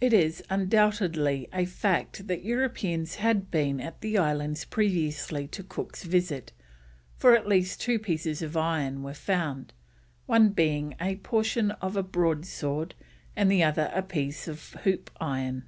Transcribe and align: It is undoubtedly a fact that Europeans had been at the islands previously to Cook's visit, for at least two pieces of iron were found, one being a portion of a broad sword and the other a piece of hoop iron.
It 0.00 0.12
is 0.12 0.42
undoubtedly 0.50 1.48
a 1.52 1.64
fact 1.64 2.26
that 2.26 2.42
Europeans 2.44 3.14
had 3.14 3.52
been 3.52 3.80
at 3.80 4.00
the 4.00 4.18
islands 4.18 4.64
previously 4.64 5.46
to 5.46 5.62
Cook's 5.62 6.02
visit, 6.02 6.50
for 7.14 7.36
at 7.36 7.46
least 7.46 7.80
two 7.80 8.00
pieces 8.00 8.42
of 8.42 8.56
iron 8.56 9.04
were 9.04 9.14
found, 9.14 9.72
one 10.26 10.48
being 10.48 10.96
a 11.00 11.14
portion 11.18 11.70
of 11.70 11.96
a 11.96 12.02
broad 12.02 12.44
sword 12.46 12.96
and 13.36 13.48
the 13.48 13.62
other 13.62 13.92
a 13.94 14.02
piece 14.02 14.48
of 14.48 14.70
hoop 14.82 15.08
iron. 15.20 15.66